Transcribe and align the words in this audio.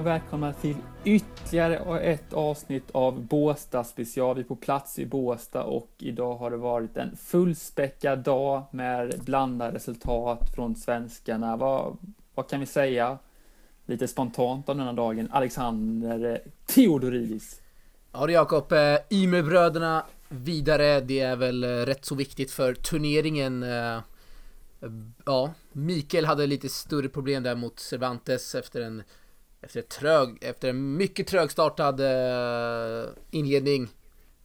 och 0.00 0.06
välkomna 0.06 0.52
till 0.52 0.76
ytterligare 1.04 2.00
ett 2.00 2.32
avsnitt 2.32 2.90
av 2.92 3.20
Båstad 3.20 3.84
special. 3.84 4.36
Vi 4.36 4.42
är 4.42 4.46
på 4.46 4.56
plats 4.56 4.98
i 4.98 5.06
Båstad 5.06 5.62
och 5.62 5.90
idag 5.98 6.36
har 6.36 6.50
det 6.50 6.56
varit 6.56 6.96
en 6.96 7.16
fullspäckad 7.16 8.18
dag 8.18 8.62
med 8.70 9.20
blandade 9.24 9.74
resultat 9.74 10.54
från 10.54 10.76
svenskarna. 10.76 11.56
Vad, 11.56 11.96
vad 12.34 12.48
kan 12.48 12.60
vi 12.60 12.66
säga 12.66 13.18
lite 13.86 14.08
spontant 14.08 14.68
om 14.68 14.78
denna 14.78 14.92
dagen? 14.92 15.28
Alexander 15.32 16.40
Theodoridis. 16.66 17.60
Ja 18.12 18.26
du 18.26 18.32
Jakob, 18.32 18.72
eh, 18.72 18.98
Ymerbröderna 19.10 20.04
vidare, 20.28 21.00
det 21.00 21.20
är 21.20 21.36
väl 21.36 21.64
eh, 21.64 21.68
rätt 21.68 22.04
så 22.04 22.14
viktigt 22.14 22.50
för 22.50 22.74
turneringen. 22.74 23.62
Eh, 23.62 23.98
ja, 25.26 25.54
Mikael 25.72 26.24
hade 26.24 26.46
lite 26.46 26.68
större 26.68 27.08
problem 27.08 27.42
där 27.42 27.54
mot 27.54 27.80
Cervantes 27.80 28.54
efter 28.54 28.80
en 28.80 29.02
efter, 29.66 29.80
ett 29.80 29.88
trög, 29.88 30.38
efter 30.40 30.68
en 30.68 30.96
mycket 30.96 31.26
trögstartad 31.26 32.00
eh, 32.00 33.08
inledning. 33.30 33.88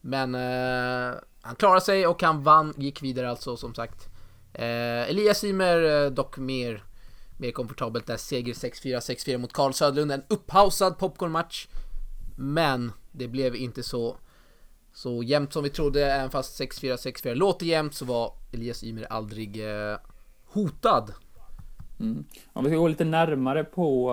Men 0.02 0.36
eh, 0.36 1.16
han 1.42 1.56
klarade 1.56 1.82
sig 1.82 2.08
och 2.08 2.24
han 2.24 2.44
vann, 2.44 2.74
gick 2.78 3.04
vidare 3.04 3.30
alltså 3.30 3.58
som 3.58 3.74
sagt. 3.74 4.08
Eh, 4.54 5.10
Elias 5.10 5.44
Ymer 5.44 5.84
eh, 5.84 6.12
dock 6.12 6.38
mer, 6.38 6.84
mer 7.38 7.52
komfortabelt 7.52 8.08
där, 8.08 8.18
seger 8.18 8.54
6-4, 8.54 9.00
6-4 9.00 9.38
mot 9.38 9.54
Karl 9.54 9.72
Söderlund, 9.72 10.12
En 10.12 10.24
upphausad 10.30 10.98
popcornmatch. 10.98 11.68
Men 12.38 12.92
det 13.12 13.28
blev 13.28 13.56
inte 13.56 13.84
så, 13.84 14.18
så 14.94 15.24
jämnt 15.24 15.54
som 15.54 15.64
vi 15.64 15.70
trodde, 15.70 16.14
även 16.14 16.30
fast 16.30 16.62
6-4, 16.62 16.96
6-4 16.96 17.36
låter 17.36 17.66
jämnt 17.66 17.94
så 17.94 18.06
var 18.06 18.34
Elias 18.52 18.84
Ymer 18.84 19.04
aldrig 19.04 19.70
eh, 19.70 19.98
hotad. 20.46 21.14
Mm. 22.00 22.26
Om 22.54 22.64
vi 22.64 22.70
ska 22.70 22.78
gå 22.78 22.88
lite 22.88 23.06
närmare 23.06 23.64
på 23.64 24.12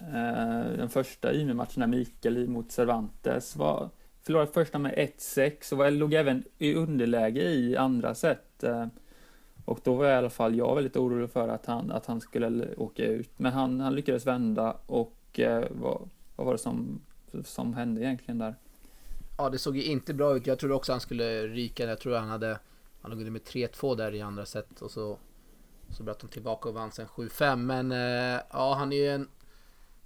Eh, 0.00 0.76
den 0.76 0.88
första 0.88 1.34
Ymer-matchen, 1.34 1.80
när 1.80 1.86
Mikael 1.86 2.48
mot 2.48 2.72
Cervantes, 2.72 3.56
var, 3.56 3.90
förlorade 4.22 4.52
första 4.52 4.78
med 4.78 4.94
1-6 5.18 5.72
och 5.72 5.78
var, 5.78 5.90
låg 5.90 6.14
även 6.14 6.44
i 6.58 6.74
underläge 6.74 7.42
i 7.42 7.76
andra 7.76 8.14
set. 8.14 8.62
Eh, 8.62 8.86
och 9.64 9.80
då 9.84 9.94
var 9.94 10.06
i 10.06 10.12
alla 10.12 10.30
fall 10.30 10.54
jag 10.54 10.74
väldigt 10.74 10.96
orolig 10.96 11.30
för 11.30 11.48
att 11.48 11.66
han, 11.66 11.90
att 11.90 12.06
han 12.06 12.20
skulle 12.20 12.74
åka 12.76 13.04
ut. 13.04 13.30
Men 13.36 13.52
han, 13.52 13.80
han 13.80 13.94
lyckades 13.94 14.26
vända 14.26 14.76
och 14.86 15.40
eh, 15.40 15.64
vad, 15.70 16.08
vad 16.36 16.46
var 16.46 16.52
det 16.52 16.58
som, 16.58 17.00
som 17.44 17.74
hände 17.74 18.00
egentligen 18.00 18.38
där? 18.38 18.54
Ja, 19.38 19.50
det 19.50 19.58
såg 19.58 19.76
ju 19.76 19.82
inte 19.82 20.14
bra 20.14 20.36
ut. 20.36 20.46
Jag 20.46 20.58
trodde 20.58 20.74
också 20.74 20.92
han 20.92 21.00
skulle 21.00 21.46
ryka. 21.46 21.84
Jag 21.84 21.98
tror 21.98 22.16
han 22.16 22.28
hade, 22.28 22.58
han 23.00 23.10
låg 23.10 23.20
med 23.20 23.42
3-2 23.42 23.96
där 23.96 24.14
i 24.14 24.20
andra 24.20 24.46
set 24.46 24.82
och 24.82 24.90
så 24.90 25.18
så 25.88 26.02
bröt 26.02 26.18
de 26.18 26.28
tillbaka 26.28 26.68
och 26.68 26.74
vann 26.74 26.92
sen 26.92 27.06
7-5. 27.06 27.56
Men 27.56 27.90
ja, 28.50 28.74
han 28.74 28.92
är 28.92 28.96
ju 28.96 29.08
en 29.08 29.28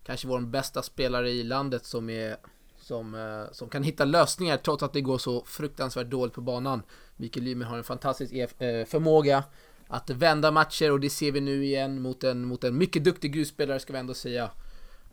kanske 0.04 0.28
vår 0.28 0.40
bästa 0.40 0.82
spelare 0.82 1.30
i 1.30 1.42
landet 1.42 1.86
som 1.86 2.10
är 2.10 2.36
som, 2.84 3.14
eh, 3.14 3.52
som 3.52 3.68
kan 3.68 3.82
hitta 3.82 4.04
lösningar 4.04 4.56
trots 4.56 4.82
att 4.82 4.92
det 4.92 5.00
går 5.00 5.18
så 5.18 5.44
fruktansvärt 5.44 6.06
dåligt 6.06 6.34
på 6.34 6.40
banan. 6.40 6.82
Mikael 7.16 7.48
Ymer 7.48 7.64
har 7.64 7.78
en 7.78 7.84
fantastisk 7.84 8.32
e, 8.32 8.48
eh, 8.58 8.86
förmåga 8.86 9.44
att 9.88 10.10
vända 10.10 10.50
matcher 10.50 10.92
och 10.92 11.00
det 11.00 11.10
ser 11.10 11.32
vi 11.32 11.40
nu 11.40 11.64
igen 11.64 12.02
mot 12.02 12.24
en, 12.24 12.44
mot 12.44 12.64
en 12.64 12.78
mycket 12.78 13.04
duktig 13.04 13.32
grusspelare 13.32 13.80
ska 13.80 13.92
vi 13.92 13.98
ändå 13.98 14.14
säga. 14.14 14.50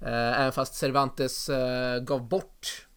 Eh, 0.01 0.39
även 0.39 0.51
fast 0.51 0.73
Cervantes 0.73 1.49
gav 2.01 2.27
bort 2.27 2.87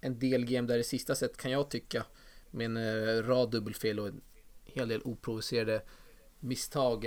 en 0.00 0.18
del 0.18 0.44
game 0.44 0.68
där 0.68 0.78
i 0.78 0.84
sista 0.84 1.14
set 1.14 1.36
kan 1.36 1.50
jag 1.50 1.70
tycka. 1.70 2.04
Med 2.50 2.64
en 2.64 3.26
rad 3.26 3.50
dubbelfel 3.50 4.00
och 4.00 4.08
en 4.08 4.20
hel 4.64 4.88
del 4.88 5.00
oprovocerade 5.04 5.82
misstag. 6.40 7.04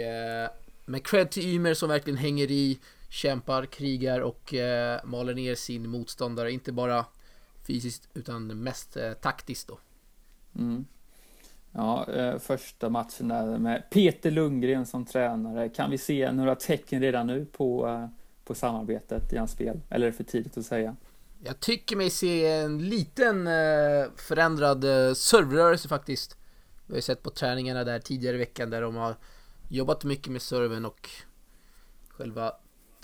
Men 0.85 1.01
cred 1.01 1.31
till 1.31 1.45
Ymer 1.45 1.73
som 1.73 1.89
verkligen 1.89 2.17
hänger 2.17 2.51
i, 2.51 2.79
kämpar, 3.09 3.65
krigar 3.65 4.19
och 4.19 4.53
eh, 4.53 5.05
maler 5.05 5.33
ner 5.33 5.55
sin 5.55 5.89
motståndare. 5.89 6.51
Inte 6.51 6.71
bara 6.71 7.05
fysiskt 7.67 8.09
utan 8.13 8.47
mest 8.47 8.97
eh, 8.97 9.13
taktiskt 9.13 9.67
då. 9.67 9.79
Mm. 10.55 10.85
Ja, 11.71 12.07
första 12.39 12.89
matchen 12.89 13.27
där 13.27 13.57
med 13.57 13.89
Peter 13.89 14.31
Lundgren 14.31 14.85
som 14.85 15.05
tränare. 15.05 15.69
Kan 15.69 15.91
vi 15.91 15.97
se 15.97 16.31
några 16.31 16.55
tecken 16.55 17.01
redan 17.01 17.27
nu 17.27 17.45
på, 17.45 18.09
på 18.43 18.55
samarbetet 18.55 19.33
i 19.33 19.37
hans 19.37 19.51
spel? 19.51 19.79
Eller 19.89 20.07
är 20.07 20.11
det 20.11 20.17
för 20.17 20.23
tidigt 20.23 20.57
att 20.57 20.65
säga? 20.65 20.95
Jag 21.43 21.59
tycker 21.59 21.95
mig 21.95 22.09
se 22.09 22.47
en 22.47 22.89
liten 22.89 23.45
förändrad 24.15 24.81
servrörelse 25.17 25.87
faktiskt. 25.87 26.37
Vi 26.85 26.93
har 26.93 26.97
ju 26.97 27.01
sett 27.01 27.23
på 27.23 27.29
träningarna 27.29 27.83
där 27.83 27.99
tidigare 27.99 28.35
i 28.35 28.39
veckan 28.39 28.69
där 28.69 28.81
de 28.81 28.95
har 28.95 29.15
jobbat 29.69 30.03
mycket 30.03 30.31
med 30.31 30.41
serven 30.41 30.85
och 30.85 31.09
själva 32.09 32.53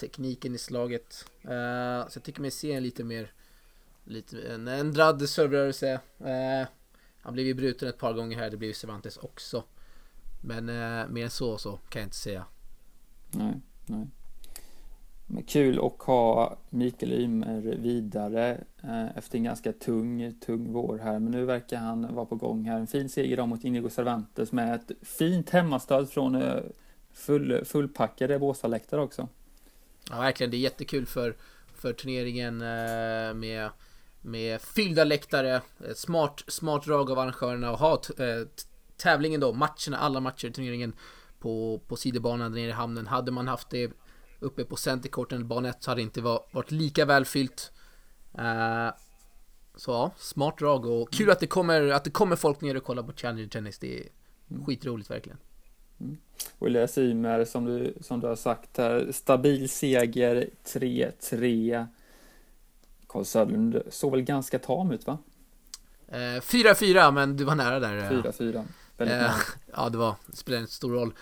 tekniken 0.03 0.55
i 0.55 0.57
slaget. 0.57 1.25
Uh, 1.45 2.07
så 2.07 2.17
jag 2.17 2.23
tycker 2.23 2.41
mig 2.41 2.51
se 2.51 2.71
en 2.71 2.83
lite 2.83 3.03
mer, 3.03 3.31
lite, 4.03 4.41
en 4.41 4.67
ändrad 4.67 5.29
serverrörelse. 5.29 5.99
Uh, 6.21 6.67
han 7.21 7.33
blev 7.33 7.45
ju 7.45 7.53
bruten 7.53 7.89
ett 7.89 7.97
par 7.97 8.13
gånger 8.13 8.37
här, 8.37 8.49
det 8.49 8.57
blev 8.57 8.67
ju 8.67 8.73
Cervantes 8.73 9.17
också. 9.17 9.63
Men 10.41 10.69
uh, 10.69 11.07
mer 11.09 11.23
än 11.23 11.29
så 11.29 11.57
så 11.57 11.71
kan 11.89 11.99
jag 11.99 12.07
inte 12.07 12.15
säga. 12.15 12.45
Nej, 13.31 13.61
nej. 13.85 14.07
Men 15.27 15.43
kul 15.43 15.79
att 15.85 16.01
ha 16.01 16.57
Mikael 16.69 17.13
Ymer 17.13 17.61
vidare 17.61 18.63
eh, 18.83 19.17
efter 19.17 19.37
en 19.37 19.43
ganska 19.43 19.73
tung, 19.73 20.33
tung 20.39 20.73
vår 20.73 20.97
här. 20.97 21.19
Men 21.19 21.31
nu 21.31 21.45
verkar 21.45 21.77
han 21.77 22.15
vara 22.15 22.25
på 22.25 22.35
gång 22.35 22.65
här. 22.65 22.79
En 22.79 22.87
fin 22.87 23.09
seger 23.09 23.37
då 23.37 23.45
mot 23.45 23.63
Inigo 23.63 23.89
Cervantes 23.89 24.51
med 24.51 24.75
ett 24.75 24.91
fint 25.01 25.49
hemmastöd 25.49 26.09
från 26.09 26.35
eh, 26.35 26.59
full, 27.11 27.65
fullpackade 27.65 28.39
Båstadläktare 28.39 29.01
också. 29.01 29.27
Ja, 30.09 30.19
verkligen. 30.19 30.51
Det 30.51 30.57
är 30.57 30.59
jättekul 30.59 31.05
för, 31.05 31.35
för 31.75 31.93
turneringen 31.93 32.61
eh, 32.61 33.33
med, 33.33 33.69
med 34.21 34.61
fyllda 34.61 35.03
läktare. 35.03 35.55
Eh, 35.55 35.93
smart, 35.95 36.43
smart 36.47 36.85
drag 36.85 37.11
av 37.11 37.19
arrangörerna 37.19 37.69
att 37.69 37.79
ha 37.79 37.93
eh, 37.93 38.47
tävlingen 38.97 39.39
då, 39.41 39.53
matcherna, 39.53 39.97
alla 39.97 40.19
matcher 40.19 40.47
i 40.47 40.51
turneringen 40.51 40.95
på, 41.39 41.81
på 41.87 41.95
sidobanan 41.95 42.51
nere 42.51 42.67
i 42.67 42.71
hamnen. 42.71 43.07
Hade 43.07 43.31
man 43.31 43.47
haft 43.47 43.69
det 43.69 43.91
uppe 44.39 44.65
på 44.65 44.75
centerkorten, 44.75 45.47
bana 45.47 45.69
1 45.69 45.83
så 45.83 45.91
hade 45.91 45.99
det 45.99 46.03
inte 46.03 46.21
varit 46.21 46.71
lika 46.71 47.05
välfyllt. 47.05 47.71
Så 49.75 49.91
ja, 49.91 50.11
smart 50.17 50.57
drag 50.57 50.85
och 50.85 51.13
kul 51.13 51.31
att 51.31 51.39
det 51.39 51.47
kommer, 51.47 51.89
att 51.91 52.03
det 52.03 52.09
kommer 52.09 52.35
folk 52.35 52.61
ner 52.61 52.77
och 52.77 52.83
kollar 52.83 53.03
på 53.03 53.13
Challenger 53.13 53.47
Tennis. 53.47 53.79
Det 53.79 53.99
är 53.99 54.07
skitroligt 54.65 55.09
verkligen. 55.11 55.37
Mm. 56.03 56.17
Och 56.59 56.67
Elias 56.67 56.97
Ymer, 56.97 57.45
som 57.45 57.65
du, 57.65 57.93
som 58.01 58.19
du 58.19 58.27
har 58.27 58.35
sagt 58.35 58.77
här, 58.77 59.11
stabil 59.11 59.69
seger 59.69 60.49
3-3. 60.65 61.87
Karl 63.07 63.23
Söderlund 63.23 63.81
såg 63.89 64.11
väl 64.11 64.21
ganska 64.21 64.59
tam 64.59 64.91
ut 64.91 65.07
va? 65.07 65.17
4-4 66.11 67.07
uh, 67.07 67.13
men 67.13 67.37
du 67.37 67.43
var 67.43 67.55
nära 67.55 67.79
där. 67.79 68.09
4-4. 68.09 68.63
Uh, 69.01 69.35
ja, 69.73 69.89
det 69.89 69.97
var, 69.97 70.15
det 70.27 70.37
spelade 70.37 70.63
en 70.63 70.67
stor 70.67 70.93
roll. 70.93 71.13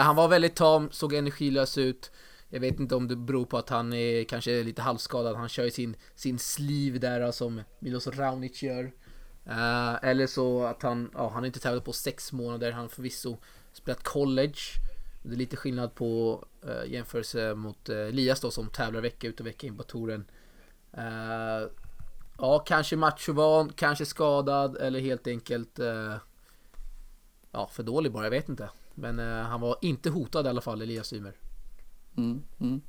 Han 0.00 0.16
var 0.16 0.28
väldigt 0.28 0.54
tam, 0.54 0.88
såg 0.90 1.14
energilös 1.14 1.78
ut. 1.78 2.10
Jag 2.48 2.60
vet 2.60 2.80
inte 2.80 2.94
om 2.94 3.08
det 3.08 3.16
beror 3.16 3.44
på 3.44 3.58
att 3.58 3.68
han 3.68 3.92
är 3.92 4.24
kanske 4.24 4.62
lite 4.62 4.82
halvskadad. 4.82 5.36
Han 5.36 5.48
kör 5.48 5.64
ju 5.64 5.70
sin, 5.70 5.96
sin 6.14 6.38
sleeve 6.38 6.98
där 6.98 7.32
som 7.32 7.62
Milos 7.78 8.06
Raonic 8.06 8.62
gör. 8.62 8.92
Eller 10.02 10.26
så 10.26 10.64
att 10.64 10.82
han, 10.82 11.10
ja, 11.14 11.28
han 11.28 11.38
har 11.38 11.46
inte 11.46 11.60
tävlat 11.60 11.84
på 11.84 11.92
sex 11.92 12.32
månader. 12.32 12.72
Han 12.72 12.88
förvisso 12.88 13.38
spelat 13.72 14.02
college. 14.02 14.58
Det 15.22 15.34
är 15.34 15.36
lite 15.36 15.56
skillnad 15.56 15.94
på 15.94 16.44
uh, 16.64 16.92
jämförelse 16.92 17.54
mot 17.54 17.88
uh, 17.88 17.96
Elias 17.96 18.40
då 18.40 18.50
som 18.50 18.68
tävlar 18.68 19.00
vecka 19.00 19.28
ut 19.28 19.40
och 19.40 19.46
vecka 19.46 19.66
in 19.66 19.76
på 19.76 19.82
touren. 19.82 20.24
Uh, 20.98 21.68
ja, 22.38 22.58
kanske 22.58 22.96
machovan, 22.96 23.72
kanske 23.76 24.06
skadad 24.06 24.76
eller 24.76 25.00
helt 25.00 25.26
enkelt 25.26 25.78
ja, 27.50 27.68
för 27.72 27.82
dålig 27.82 28.12
bara, 28.12 28.24
jag 28.24 28.30
vet 28.30 28.48
inte. 28.48 28.70
Men 28.94 29.18
han 29.18 29.60
var 29.60 29.76
inte 29.82 30.10
hotad 30.10 30.46
i 30.46 30.48
alla 30.48 30.60
fall, 30.60 30.82
Elias 30.82 31.12
Ymer. 31.12 31.34
Mm, 32.16 32.42
mm. 32.60 32.80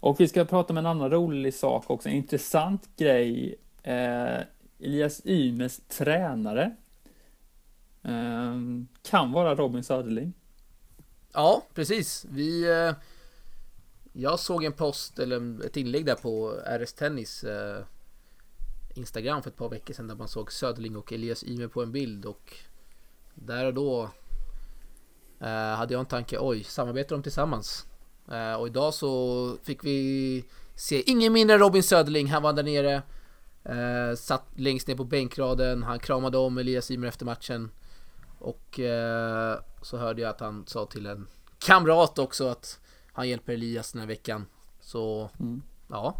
Och 0.00 0.20
vi 0.20 0.28
ska 0.28 0.44
prata 0.44 0.72
om 0.72 0.76
en 0.76 0.86
annan 0.86 1.10
rolig 1.10 1.54
sak 1.54 1.90
också, 1.90 2.08
en 2.08 2.14
intressant 2.14 2.88
grej. 2.96 3.54
Eh, 3.82 4.40
Elias 4.78 5.20
Ymers 5.24 5.80
tränare 5.88 6.76
Ehm, 8.10 8.88
kan 9.02 9.32
vara 9.32 9.54
Robin 9.54 9.84
Söderling. 9.84 10.32
Ja, 11.32 11.66
precis. 11.74 12.26
Vi... 12.30 12.70
Eh, 12.70 12.94
jag 14.12 14.38
såg 14.38 14.64
en 14.64 14.72
post, 14.72 15.18
eller 15.18 15.66
ett 15.66 15.76
inlägg 15.76 16.06
där 16.06 16.14
på 16.14 16.60
RS 16.66 16.92
Tennis 16.92 17.44
eh, 17.44 17.84
Instagram 18.94 19.42
för 19.42 19.50
ett 19.50 19.56
par 19.56 19.68
veckor 19.68 19.94
sedan 19.94 20.08
där 20.08 20.14
man 20.14 20.28
såg 20.28 20.52
Söderling 20.52 20.96
och 20.96 21.12
Elias 21.12 21.44
Ymer 21.44 21.68
på 21.68 21.82
en 21.82 21.92
bild 21.92 22.24
och 22.24 22.56
där 23.34 23.66
och 23.66 23.74
då 23.74 24.10
eh, 25.40 25.76
hade 25.76 25.94
jag 25.94 26.00
en 26.00 26.06
tanke, 26.06 26.38
oj, 26.40 26.64
samarbetar 26.64 27.16
de 27.16 27.22
tillsammans? 27.22 27.86
Och 28.58 28.66
idag 28.66 28.94
så 28.94 29.56
fick 29.62 29.84
vi 29.84 30.44
se 30.74 31.10
ingen 31.10 31.32
mindre 31.32 31.54
än 31.54 31.60
Robin 31.60 31.82
Söderling. 31.82 32.26
Han 32.26 32.42
var 32.42 32.52
där 32.52 32.62
nere. 32.62 33.02
Satt 34.16 34.44
längst 34.56 34.88
ner 34.88 34.96
på 34.96 35.04
bänkraden. 35.04 35.82
Han 35.82 35.98
kramade 35.98 36.38
om 36.38 36.58
Elias 36.58 36.90
Ymer 36.90 37.08
efter 37.08 37.24
matchen. 37.24 37.70
Och 38.40 38.78
uh, 38.78 39.62
så 39.82 39.96
hörde 39.96 40.22
jag 40.22 40.30
att 40.30 40.40
han 40.40 40.64
sa 40.66 40.86
till 40.86 41.06
en 41.06 41.26
kamrat 41.58 42.18
också 42.18 42.48
att 42.48 42.80
han 43.12 43.28
hjälper 43.28 43.52
Elias 43.52 43.92
den 43.92 44.00
här 44.00 44.08
veckan. 44.08 44.46
Så 44.80 45.30
mm. 45.40 45.62
Ja. 45.88 46.14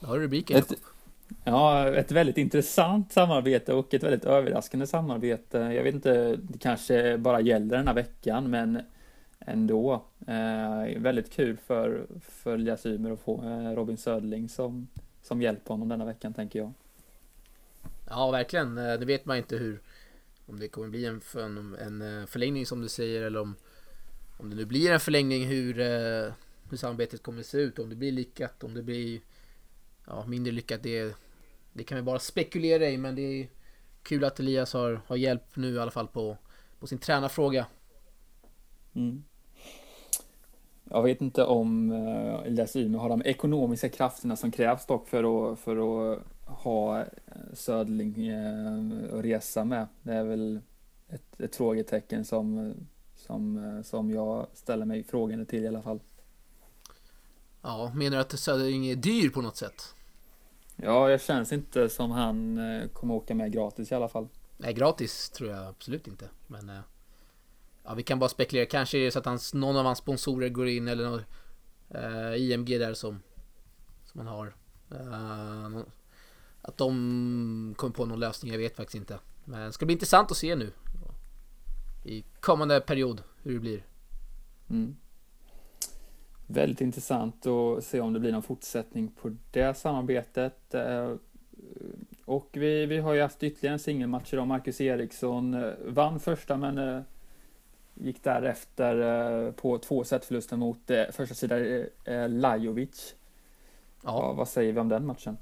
Då 0.00 0.06
har 0.06 0.18
du 0.18 0.24
rubriken. 0.24 0.56
Ett, 0.56 0.72
ja, 1.44 1.88
ett 1.88 2.12
väldigt 2.12 2.38
intressant 2.38 3.12
samarbete 3.12 3.74
och 3.74 3.94
ett 3.94 4.02
väldigt 4.02 4.24
överraskande 4.24 4.86
samarbete. 4.86 5.58
Jag 5.58 5.82
vet 5.82 5.94
inte, 5.94 6.36
det 6.36 6.58
kanske 6.58 7.18
bara 7.18 7.40
gäller 7.40 7.76
den 7.76 7.86
här 7.86 7.94
veckan, 7.94 8.50
men 8.50 8.82
ändå. 9.38 10.04
Eh, 10.26 11.00
väldigt 11.00 11.32
kul 11.32 11.56
för, 11.56 12.06
för 12.20 12.54
Elias 12.54 12.86
Ymer 12.86 13.10
att 13.10 13.20
få 13.20 13.44
eh, 13.44 13.74
Robin 13.74 13.96
Söderling 13.96 14.48
som, 14.48 14.88
som 15.22 15.42
hjälper 15.42 15.70
honom 15.70 15.88
denna 15.88 16.04
veckan, 16.04 16.34
tänker 16.34 16.58
jag. 16.58 16.72
Ja, 18.08 18.30
verkligen. 18.30 18.78
Eh, 18.78 18.94
det 18.94 19.06
vet 19.06 19.26
man 19.26 19.36
inte 19.36 19.56
hur, 19.56 19.80
om 20.46 20.58
det 20.58 20.68
kommer 20.68 20.88
bli 20.88 21.06
en, 21.06 21.20
en, 21.80 22.02
en 22.02 22.26
förlängning 22.26 22.66
som 22.66 22.80
du 22.80 22.88
säger, 22.88 23.22
eller 23.22 23.40
om, 23.40 23.56
om 24.38 24.50
det 24.50 24.56
nu 24.56 24.64
blir 24.64 24.92
en 24.92 25.00
förlängning, 25.00 25.44
hur, 25.44 25.80
eh, 25.80 26.32
hur 26.70 26.76
samarbetet 26.76 27.22
kommer 27.22 27.40
att 27.40 27.46
se 27.46 27.58
ut. 27.58 27.78
Om 27.78 27.88
det 27.88 27.96
blir 27.96 28.12
lyckat, 28.12 28.64
om 28.64 28.74
det 28.74 28.82
blir 28.82 29.20
ja, 30.06 30.26
mindre 30.26 30.52
lyckat, 30.52 30.82
det, 30.82 31.16
det 31.72 31.84
kan 31.84 31.96
vi 31.96 32.02
bara 32.02 32.18
spekulera 32.18 32.88
i, 32.88 32.98
men 32.98 33.14
det 33.14 33.22
är 33.22 33.48
kul 34.02 34.24
att 34.24 34.40
Elias 34.40 34.72
har, 34.72 35.00
har 35.06 35.16
hjälp 35.16 35.56
nu 35.56 35.74
i 35.74 35.78
alla 35.78 35.90
fall 35.90 36.08
på, 36.08 36.36
på 36.78 36.86
sin 36.86 36.98
tränarfråga. 36.98 37.66
Mm. 38.94 39.24
Jag 40.84 41.02
vet 41.02 41.20
inte 41.20 41.44
om 41.44 41.92
eh, 41.92 42.34
Elias 42.34 42.76
Ymer 42.76 42.98
har 42.98 43.08
de 43.08 43.22
ekonomiska 43.22 43.88
krafterna 43.88 44.36
som 44.36 44.50
krävs 44.50 44.86
dock 44.86 45.08
för 45.08 45.52
att, 45.52 45.58
för 45.58 45.76
att 46.12 46.22
ha 46.54 47.00
eh, 47.00 47.06
Södling 47.52 48.30
uh, 48.30 49.14
att 49.14 49.24
resa 49.24 49.64
med. 49.64 49.86
Det 50.02 50.12
är 50.12 50.24
väl 50.24 50.60
ett, 51.08 51.40
ett 51.40 51.56
frågetecken 51.56 52.24
som, 52.24 52.74
som, 53.16 53.82
som 53.84 54.10
jag 54.10 54.46
ställer 54.54 54.86
mig 54.86 55.04
frågande 55.04 55.44
till 55.44 55.64
i 55.64 55.68
alla 55.68 55.82
fall. 55.82 56.00
Ja, 57.62 57.92
menar 57.94 58.16
du 58.16 58.20
att 58.20 58.38
Söderling 58.38 58.86
är 58.86 58.96
dyr 58.96 59.30
på 59.30 59.42
något 59.42 59.56
sätt? 59.56 59.94
Ja, 60.76 61.10
jag 61.10 61.20
känns 61.20 61.52
inte 61.52 61.88
som 61.88 62.10
han 62.10 62.60
kommer 62.92 63.14
åka 63.14 63.34
med 63.34 63.52
gratis 63.52 63.92
i 63.92 63.94
alla 63.94 64.08
fall. 64.08 64.28
Nej, 64.56 64.74
gratis 64.74 65.30
tror 65.30 65.50
jag 65.50 65.66
absolut 65.66 66.06
inte. 66.06 66.28
Men 66.46 66.70
Ja, 67.84 67.94
vi 67.94 68.02
kan 68.02 68.18
bara 68.18 68.28
spekulera. 68.28 68.66
Kanske 68.66 68.98
är 68.98 69.04
det 69.04 69.10
så 69.10 69.18
att 69.18 69.24
hans, 69.24 69.54
någon 69.54 69.76
av 69.76 69.84
hans 69.84 69.98
sponsorer 69.98 70.48
går 70.48 70.68
in 70.68 70.88
eller 70.88 71.04
någon, 71.04 71.22
eh, 71.90 72.34
IMG 72.34 72.78
där 72.78 72.94
som, 72.94 73.22
som 74.04 74.26
han 74.26 74.26
har. 74.26 74.54
Eh, 74.90 75.82
att 76.64 76.76
de 76.76 77.74
kommer 77.76 77.94
på 77.94 78.06
någon 78.06 78.20
lösning, 78.20 78.52
jag 78.52 78.58
vet 78.58 78.76
faktiskt 78.76 78.94
inte. 78.94 79.18
Men 79.44 79.66
det 79.66 79.72
ska 79.72 79.86
bli 79.86 79.92
intressant 79.92 80.30
att 80.30 80.36
se 80.36 80.56
nu. 80.56 80.72
I 82.04 82.24
kommande 82.40 82.80
period 82.80 83.22
hur 83.42 83.54
det 83.54 83.60
blir. 83.60 83.84
Mm. 84.70 84.96
Väldigt 86.46 86.80
intressant 86.80 87.46
att 87.46 87.84
se 87.84 88.00
om 88.00 88.12
det 88.12 88.20
blir 88.20 88.32
någon 88.32 88.42
fortsättning 88.42 89.08
på 89.08 89.36
det 89.50 89.76
samarbetet. 89.76 90.74
Eh, 90.74 91.14
och 92.24 92.48
vi, 92.52 92.86
vi 92.86 92.98
har 92.98 93.12
ju 93.12 93.22
haft 93.22 93.42
ytterligare 93.42 93.74
en 93.74 93.78
singelmatch 93.78 94.32
idag. 94.32 94.46
Marcus 94.46 94.80
Eriksson 94.80 95.54
eh, 95.54 95.72
vann 95.86 96.20
första 96.20 96.56
men 96.56 96.78
eh, 96.78 97.00
Gick 97.94 98.22
därefter 98.22 99.52
på 99.52 99.78
två 99.78 100.04
setförluster 100.04 100.56
mot 100.56 100.90
första 101.12 101.34
sidan 101.34 101.86
Lajovic. 102.40 103.14
Ja. 104.02 104.10
ja. 104.10 104.32
Vad 104.32 104.48
säger 104.48 104.72
vi 104.72 104.80
om 104.80 104.88
den 104.88 105.06
matchen? 105.06 105.36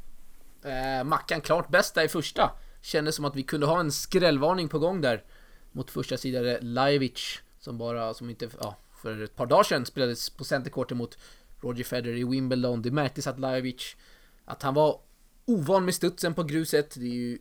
Eh, 0.63 1.05
Mackan 1.05 1.41
klart 1.41 1.69
bäst 1.69 1.95
där 1.95 2.05
i 2.05 2.09
första. 2.09 2.51
Kändes 2.81 3.15
som 3.15 3.25
att 3.25 3.37
vi 3.37 3.43
kunde 3.43 3.67
ha 3.67 3.81
en 3.81 3.93
skrällvarning 3.93 4.69
på 4.69 4.79
gång 4.79 5.01
där. 5.01 5.25
Mot 5.73 5.91
första 5.91 6.17
sidan 6.17 6.57
Lajovic. 6.61 7.41
Som 7.59 7.79
bara, 7.79 8.15
som 8.15 8.31
inte, 8.31 8.49
ja, 8.61 8.77
för 9.03 9.23
ett 9.23 9.37
par 9.37 9.47
dagar 9.47 9.63
sedan 9.63 9.87
spelades 9.87 10.31
på 10.31 10.45
centerkorten 10.45 10.97
mot 10.97 11.19
Roger 11.61 11.85
Federer 11.85 12.17
i 12.17 12.25
Wimbledon. 12.25 12.83
Det 12.83 12.91
märktes 12.91 13.27
att 13.27 13.41
Lajovic, 13.41 13.97
att 14.45 14.63
han 14.63 14.75
var 14.75 15.01
ovan 15.45 15.85
med 15.85 15.95
studsen 15.95 16.35
på 16.35 16.43
gruset. 16.43 16.95
Det 16.95 17.07
är 17.07 17.15
ju 17.15 17.39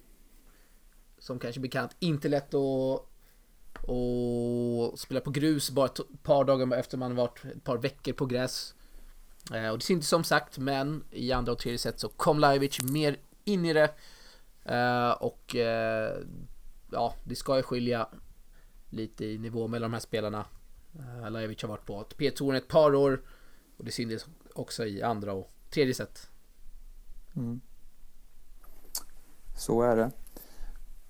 som 1.20 1.40
kanske 1.40 1.62
bekant 1.62 1.96
inte 2.00 2.30
lätt 2.30 2.54
att 2.54 3.08
och 3.82 5.00
spela 5.00 5.20
på 5.20 5.32
grus 5.32 5.72
bara 5.72 5.86
ett 5.86 6.24
par 6.24 6.44
dagar 6.44 6.78
efter 6.78 6.98
man 6.98 7.16
varit 7.16 7.46
ett 7.46 7.64
par 7.64 7.78
veckor 7.78 8.14
på 8.14 8.26
gräs. 8.26 8.76
Eh, 9.54 9.70
och 9.70 9.78
det 9.78 9.84
syntes 9.84 10.08
som 10.08 10.24
sagt, 10.24 10.58
men 10.58 11.04
i 11.12 11.32
andra 11.32 11.52
och 11.52 11.60
tredje 11.60 11.78
set 11.78 12.00
så 12.00 12.10
kom 12.10 12.40
Lajovic 12.40 12.82
mer 12.82 13.18
in 13.44 13.66
i 13.66 13.74
det. 13.74 13.94
Eh, 14.66 15.12
och 15.12 15.56
eh, 15.56 16.18
ja, 16.92 17.16
det 17.24 17.36
ska 17.36 17.58
ju 17.58 17.64
skilja 17.64 18.08
lite 18.90 19.26
i 19.26 19.38
nivå 19.38 19.68
mellan 19.68 19.92
de 19.92 19.94
här 19.94 20.02
spelarna. 20.02 20.46
Lajovic 21.30 21.62
har 21.62 21.70
varit 21.70 21.86
på 21.86 22.04
P-touren 22.18 22.56
ett 22.56 22.68
par 22.68 22.96
år 22.96 23.22
och 23.78 23.86
det 23.86 23.92
syntes 23.92 24.26
också 24.54 24.86
i 24.86 25.02
andra 25.02 25.34
och 25.34 25.52
tredje 25.70 25.94
set. 25.94 26.30
Mm. 27.36 27.62
Så 29.58 29.82
är 29.82 29.96
det. 29.96 30.12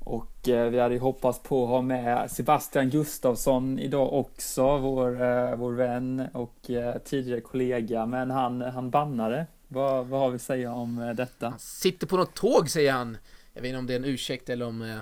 Och 0.03 0.49
eh, 0.49 0.69
vi 0.69 0.79
hade 0.79 0.93
ju 0.93 0.99
hoppats 0.99 1.39
på 1.39 1.63
att 1.63 1.69
ha 1.69 1.81
med 1.81 2.31
Sebastian 2.31 2.89
Gustafsson 2.89 3.79
idag 3.79 4.13
också, 4.13 4.77
vår, 4.77 5.21
eh, 5.21 5.55
vår 5.55 5.71
vän 5.71 6.27
och 6.33 6.69
eh, 6.69 6.97
tidigare 6.97 7.41
kollega, 7.41 8.05
men 8.05 8.31
han, 8.31 8.61
han 8.61 8.89
bannade. 8.89 9.45
Vad, 9.67 10.07
vad 10.07 10.19
har 10.19 10.29
vi 10.29 10.35
att 10.35 10.41
säga 10.41 10.73
om 10.73 11.13
detta? 11.17 11.49
Han 11.49 11.59
sitter 11.59 12.07
på 12.07 12.17
något 12.17 12.33
tåg 12.33 12.69
säger 12.69 12.91
han. 12.91 13.17
Jag 13.53 13.61
vet 13.61 13.69
inte 13.69 13.79
om 13.79 13.87
det 13.87 13.93
är 13.93 13.99
en 13.99 14.05
ursäkt 14.05 14.49
eller 14.49 14.67
om, 14.67 15.01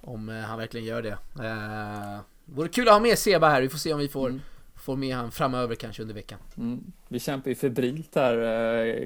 om 0.00 0.28
han 0.28 0.58
verkligen 0.58 0.86
gör 0.86 1.02
det. 1.02 1.18
Eh, 1.44 2.20
vore 2.44 2.68
kul 2.68 2.88
att 2.88 2.94
ha 2.94 3.00
med 3.00 3.18
Seba 3.18 3.48
här, 3.48 3.62
vi 3.62 3.68
får 3.68 3.78
se 3.78 3.92
om 3.92 3.98
vi 3.98 4.08
får, 4.08 4.28
mm. 4.28 4.40
får 4.74 4.96
med 4.96 5.16
han 5.16 5.30
framöver 5.30 5.74
kanske 5.74 6.02
under 6.02 6.14
veckan. 6.14 6.38
Mm. 6.56 6.92
Vi 7.08 7.20
kämpar 7.20 7.48
ju 7.48 7.54
febrilt 7.54 8.14
här 8.14 8.38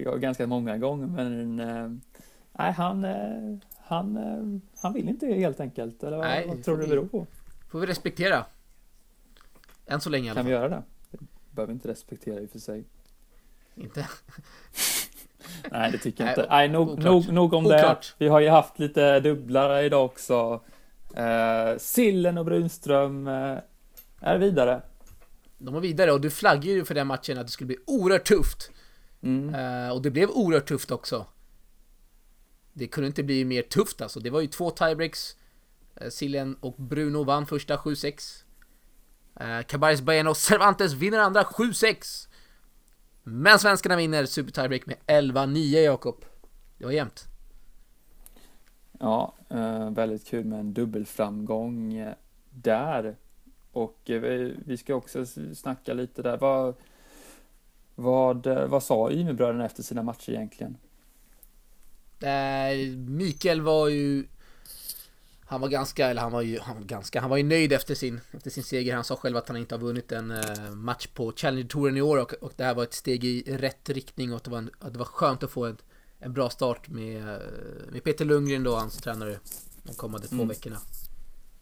eh, 0.06 0.14
ganska 0.14 0.47
många 0.47 0.79
gånger, 0.79 1.06
men 1.06 1.56
nej, 2.52 2.73
han 2.73 2.94
han, 2.94 3.05
eh, 3.05 3.58
han 3.86 4.92
vill 4.94 5.08
inte 5.08 5.26
helt 5.26 5.60
enkelt. 5.60 6.02
Eller 6.02 6.16
vad, 6.16 6.26
Nej, 6.26 6.46
vad 6.48 6.64
tror 6.64 6.76
du 6.76 6.82
det 6.82 6.88
beror 6.88 7.06
på? 7.06 7.26
Får 7.70 7.80
vi 7.80 7.87
respektera. 7.87 8.44
Än 9.87 10.00
så 10.00 10.11
länge 10.11 10.26
i 10.26 10.30
alla 10.30 10.38
Kan 10.38 10.47
vi 10.47 10.52
göra 10.52 10.68
det? 10.68 10.82
Det 11.11 11.18
behöver 11.50 11.73
inte 11.73 11.88
respektera 11.88 12.40
i 12.40 12.47
och 12.47 12.50
för 12.50 12.59
sig. 12.59 12.85
Inte? 13.75 14.09
Nej, 15.70 15.92
det 15.92 15.99
tycker 15.99 16.25
jag 16.25 16.30
inte. 16.30 16.47
Nej, 16.50 16.68
nog, 16.68 17.02
nog, 17.04 17.32
nog 17.32 17.52
om 17.52 17.66
Oklart. 17.66 18.14
det. 18.18 18.25
Vi 18.25 18.28
har 18.28 18.40
ju 18.40 18.49
haft 18.49 18.78
lite 18.78 19.20
dubblar 19.20 19.82
idag 19.82 20.04
också. 20.04 20.61
Eh, 21.16 21.78
Sillen 21.78 22.38
och 22.38 22.44
Brunström 22.44 23.26
eh, 23.26 23.59
är 24.20 24.38
vidare. 24.38 24.82
De 25.59 25.75
var 25.75 25.80
vidare 25.80 26.12
och 26.12 26.20
du 26.20 26.30
flaggade 26.30 26.70
ju 26.70 26.85
för 26.85 26.94
den 26.94 27.06
matchen 27.06 27.38
att 27.38 27.47
det 27.47 27.52
skulle 27.52 27.66
bli 27.66 27.78
oerhört 27.87 28.25
tufft. 28.25 28.70
Mm. 29.23 29.54
Eh, 29.54 29.92
och 29.92 30.02
det 30.02 30.11
blev 30.11 30.30
oerhört 30.30 30.68
tufft 30.68 30.90
också. 30.90 31.26
Det 32.76 32.87
kunde 32.87 33.07
inte 33.07 33.23
bli 33.23 33.45
mer 33.45 33.62
tufft 33.62 34.00
alltså. 34.00 34.21
Det 34.21 34.31
var 34.31 34.40
ju 34.40 34.47
två 34.47 34.71
tiebreaks. 34.71 35.37
Eh, 35.97 36.09
Sillen 36.09 36.57
och 36.61 36.75
Bruno 36.76 37.25
vann 37.25 37.47
första 37.47 37.76
7-6. 37.76 38.45
Eh, 39.40 39.62
Cabarres 39.62 40.02
Baena 40.02 40.31
och 40.31 40.37
Cervantes 40.37 40.93
vinner 40.93 41.19
andra 41.19 41.43
7-6. 41.43 42.28
Men 43.23 43.59
svenskarna 43.59 43.97
vinner 43.97 44.26
super 44.26 44.52
tiebreak 44.52 44.87
med 44.87 44.97
11-9 45.07 45.85
Jakob. 45.85 46.25
Det 46.78 46.85
var 46.85 46.93
jämnt. 46.93 47.25
Ja, 48.99 49.35
eh, 49.49 49.90
väldigt 49.90 50.26
kul 50.26 50.45
med 50.45 50.61
en 50.61 50.75
dubbelframgång 50.75 51.95
eh, 51.95 52.14
där. 52.50 53.16
Och 53.73 54.00
vi, 54.04 54.57
vi 54.66 54.76
ska 54.76 54.95
också 54.95 55.26
snacka 55.54 55.95
lite 55.95 56.23
där. 56.23 56.37
Vad, 56.37 56.75
vad, 57.95 58.47
vad 58.47 58.83
sa 58.83 59.11
Ymerbröderna 59.11 59.66
efter 59.66 59.83
sina 59.83 60.02
matcher 60.02 60.31
egentligen? 60.31 60.76
Eh, 62.21 62.97
Mikael 62.97 63.61
var 63.61 63.88
ju 63.88 64.26
han 65.47 65.61
var 65.61 65.68
ganska, 65.68 66.06
eller 66.11 66.23
han 66.23 66.33
var 66.33 66.42
ju, 66.42 66.59
han 66.61 66.76
var 66.76 66.85
ganska, 66.85 67.21
han 67.21 67.30
var 67.30 67.37
ju 67.37 67.42
nöjd 67.42 67.73
efter 67.73 67.94
sin, 67.94 68.21
efter 68.33 68.50
sin 68.50 68.64
seger. 68.64 68.94
Han 68.94 69.04
sa 69.04 69.16
själv 69.16 69.37
att 69.37 69.49
han 69.49 69.56
inte 69.56 69.75
har 69.75 69.80
vunnit 69.80 70.12
en 70.12 70.30
eh, 70.30 70.71
match 70.71 71.06
på 71.06 71.33
Challenger-touren 71.37 71.97
i 71.97 72.02
år 72.02 72.16
och, 72.16 72.33
och 72.33 72.52
det 72.56 72.64
här 72.64 72.75
var 72.75 72.83
ett 72.83 72.94
steg 72.94 73.25
i 73.25 73.56
rätt 73.56 73.88
riktning 73.88 74.30
och 74.30 74.37
att 74.37 74.44
det 74.44 74.50
var, 74.50 74.59
en, 74.59 74.71
att 74.78 74.92
det 74.92 74.99
var 74.99 75.06
skönt 75.06 75.42
att 75.42 75.50
få 75.50 75.66
en, 75.66 75.76
en 76.18 76.33
bra 76.33 76.50
start 76.50 76.88
med, 76.88 77.40
med 77.92 78.04
Peter 78.04 78.25
Lundgren 78.25 78.62
då, 78.62 78.76
hans 78.76 78.97
tränare, 78.97 79.38
de 79.83 79.94
kommande 79.94 80.28
två 80.28 80.35
mm. 80.35 80.49
veckorna. 80.49 80.80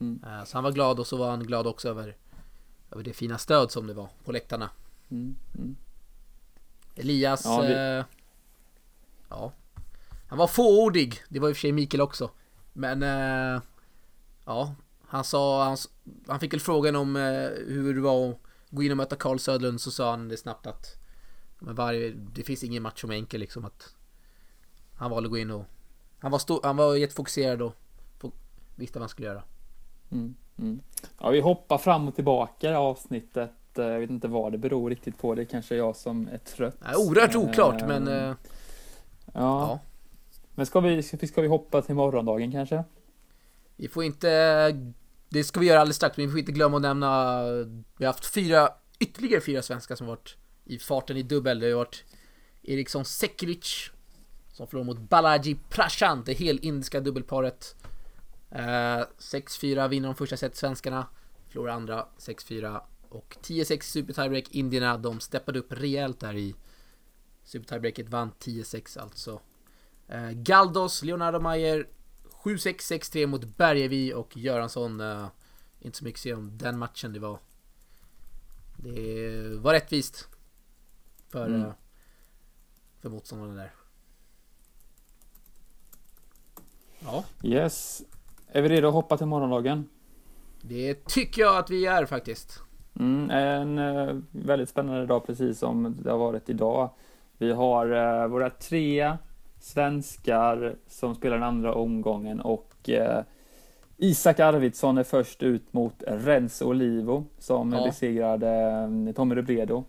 Mm. 0.00 0.20
Eh, 0.26 0.44
så 0.44 0.56
han 0.56 0.64
var 0.64 0.72
glad 0.72 1.00
och 1.00 1.06
så 1.06 1.16
var 1.16 1.30
han 1.30 1.44
glad 1.44 1.66
också 1.66 1.88
över, 1.88 2.16
över 2.90 3.04
det 3.04 3.12
fina 3.12 3.38
stöd 3.38 3.70
som 3.70 3.86
det 3.86 3.94
var 3.94 4.08
på 4.24 4.32
läktarna. 4.32 4.70
Mm. 5.10 5.36
mm. 5.58 5.76
Elias, 6.94 7.42
ja, 7.44 7.60
vi... 7.60 7.72
eh, 7.72 8.04
ja 9.28 9.52
han 10.32 10.38
var 10.38 10.46
fåordig, 10.46 11.22
det 11.28 11.40
var 11.40 11.48
i 11.48 11.52
och 11.52 11.56
för 11.56 11.60
sig 11.60 11.72
Mikael 11.72 12.00
också. 12.00 12.30
Men, 12.72 13.02
eh, 13.02 13.62
ja, 14.44 14.74
han 15.06 15.24
sa, 15.24 15.64
han, 15.64 15.76
han 16.26 16.40
fick 16.40 16.52
väl 16.52 16.60
frågan 16.60 16.96
om 16.96 17.16
eh, 17.16 17.50
hur 17.66 17.94
det 17.94 18.00
var 18.00 18.30
att 18.30 18.38
gå 18.70 18.82
in 18.82 18.90
och 18.90 18.96
möta 18.96 19.16
Carl 19.16 19.38
Södlund, 19.38 19.80
så 19.80 19.90
sa 19.90 20.10
han 20.10 20.28
det 20.28 20.36
snabbt 20.36 20.66
att 20.66 20.96
men 21.58 21.74
varje, 21.74 22.10
det 22.10 22.42
finns 22.42 22.64
ingen 22.64 22.82
match 22.82 23.00
som 23.00 23.10
är 23.10 23.14
enkel 23.14 23.40
liksom 23.40 23.64
att 23.64 23.94
han 24.94 25.10
valde 25.10 25.26
att 25.26 25.30
gå 25.30 25.38
in 25.38 25.50
och 25.50 25.64
han 26.18 26.30
var, 26.30 26.38
stor, 26.38 26.60
han 26.62 26.76
var 26.76 26.94
jättefokuserad 26.94 27.62
och 27.62 27.74
visste 28.76 28.98
vad 28.98 29.02
han 29.02 29.08
skulle 29.08 29.28
göra. 29.28 29.42
Mm, 30.10 30.34
mm. 30.58 30.80
Ja, 31.20 31.30
vi 31.30 31.40
hoppar 31.40 31.78
fram 31.78 32.08
och 32.08 32.14
tillbaka 32.14 32.70
i 32.70 32.74
avsnittet 32.74 33.52
Eh, 33.78 33.84
jag 33.84 34.00
vet 34.00 34.10
inte 34.10 34.28
vad 34.28 34.52
det 34.52 34.58
beror 34.58 34.90
riktigt 34.90 35.18
på. 35.18 35.34
Det 35.34 35.42
är 35.42 35.46
kanske 35.46 35.76
jag 35.76 35.96
som 35.96 36.28
är 36.32 36.38
trött. 36.38 36.76
Nej, 36.80 36.94
oerhört 36.96 37.36
oklart, 37.36 37.88
men... 37.88 38.08
Eh, 38.08 38.28
eh, 38.28 38.34
Ja. 39.34 39.40
ja. 39.40 39.80
Men 40.54 40.66
ska 40.66 40.80
vi, 40.80 41.02
ska, 41.02 41.40
vi- 41.42 41.48
hoppa 41.48 41.82
till 41.82 41.94
morgondagen 41.94 42.52
kanske? 42.52 42.84
Vi 43.76 43.88
får 43.88 44.04
inte... 44.04 44.92
Det 45.28 45.44
ska 45.44 45.60
vi 45.60 45.66
göra 45.66 45.80
alldeles 45.80 45.96
strax, 45.96 46.16
men 46.16 46.26
vi 46.26 46.32
får 46.32 46.38
inte 46.40 46.52
glömma 46.52 46.76
att 46.76 46.82
nämna... 46.82 47.42
Vi 47.96 48.04
har 48.04 48.06
haft 48.06 48.26
fyra, 48.26 48.68
ytterligare 48.98 49.40
fyra 49.40 49.62
svenskar 49.62 49.94
som 49.96 50.06
varit 50.06 50.36
i 50.64 50.78
farten 50.78 51.16
i 51.16 51.22
dubbel. 51.22 51.60
Det 51.60 51.66
har 51.70 51.76
varit 51.76 52.04
Eriksson 52.62 53.04
Sekiric 53.04 53.90
som 54.52 54.66
förlorade 54.66 54.86
mot 55.00 55.10
Balaji 55.10 55.56
Prashant, 55.68 56.26
det 56.26 56.32
helindiska 56.32 57.00
dubbelparet. 57.00 57.76
Eh, 58.50 58.60
6-4 59.18 59.88
vinner 59.88 60.08
de 60.08 60.14
första 60.14 60.36
set 60.36 60.56
svenskarna, 60.56 61.06
förlorar 61.48 61.72
andra 61.72 62.06
6-4 62.18 62.80
och 63.08 63.36
10-6 63.42 63.80
super 63.80 64.12
tiebreak. 64.12 64.44
Indierna, 64.50 64.98
de 64.98 65.20
steppade 65.20 65.58
upp 65.58 65.72
rejält 65.72 66.20
där 66.20 66.36
i 66.36 66.54
super 67.44 67.66
tiebreaket, 67.68 68.08
vann 68.08 68.30
10-6 68.38 68.98
alltså. 68.98 69.40
Eh, 70.08 70.30
Galdos, 70.30 71.02
Leonardo 71.02 71.40
Mayer 71.40 71.86
7-6, 72.44 72.76
6-3 72.92 73.26
mot 73.26 73.44
Bergevi 73.56 74.12
och 74.14 74.36
Göransson. 74.36 75.00
eh, 75.00 75.26
inte 75.80 75.98
så 75.98 76.04
mycket 76.04 76.18
att 76.18 76.22
säga 76.22 76.36
om 76.36 76.58
den 76.58 76.78
matchen. 76.78 77.12
Det 77.12 77.18
var... 77.20 77.38
Det 78.76 79.56
var 79.58 79.72
rättvist. 79.72 80.28
För, 81.28 81.46
Mm. 81.46 81.60
eh, 81.62 81.72
för 83.00 83.08
motståndarna 83.10 83.54
där. 83.54 83.72
Ja, 87.00 87.24
Yes. 87.42 88.02
Är 88.54 88.62
vi 88.62 88.68
redo 88.68 88.88
att 88.88 88.94
hoppa 88.94 89.16
till 89.16 89.26
morgondagen? 89.26 89.88
det 90.64 91.04
tycker 91.06 91.42
jag 91.42 91.56
att 91.56 91.70
vi 91.70 91.86
är 91.86 92.06
faktiskt. 92.06 92.60
Mm, 93.00 93.30
en 93.30 93.78
eh, 93.78 94.16
väldigt 94.30 94.68
spännande 94.68 95.06
dag 95.06 95.26
precis 95.26 95.58
som 95.58 95.96
det 96.02 96.10
har 96.10 96.18
varit 96.18 96.48
idag. 96.48 96.90
Vi 97.38 97.52
har 97.52 97.90
eh, 98.22 98.28
våra 98.28 98.50
tre 98.50 99.16
svenskar 99.62 100.76
som 100.88 101.14
spelar 101.14 101.36
den 101.36 101.46
andra 101.48 101.74
omgången 101.74 102.40
och 102.40 102.88
eh, 102.90 103.22
Isak 103.96 104.40
Arvidsson 104.40 104.98
är 104.98 105.02
först 105.04 105.42
ut 105.42 105.72
mot 105.72 105.94
Renzo 106.06 106.64
Olivo 106.66 107.26
som 107.38 107.72
Ja. 107.72 107.84
besegrade 107.84 108.48
eh, 109.08 109.12
Tommy 109.14 109.34
Robredo. 109.34 109.84